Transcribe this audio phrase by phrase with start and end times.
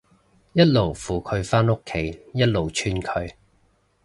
[0.53, 3.33] 一路扶佢返屋企，一路串佢